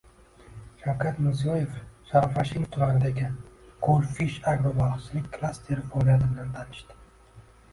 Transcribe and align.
Shavkat 0.83 1.19
Mirziyoyev 1.25 1.75
Sharof 2.11 2.39
Rashidov 2.39 2.65
tumanidagi 2.75 3.27
Gold 3.89 4.09
Fish 4.17 4.41
Agro 4.53 4.73
baliqchilik 4.79 5.29
klasteri 5.39 5.87
faoliyati 5.93 6.33
bilan 6.33 6.51
tanishdi 6.57 6.99